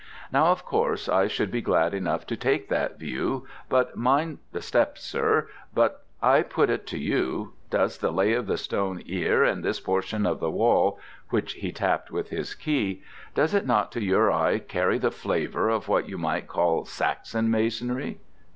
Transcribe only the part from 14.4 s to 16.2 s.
carry the flavour of what you